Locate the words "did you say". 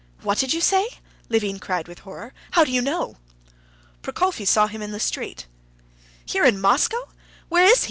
0.39-0.89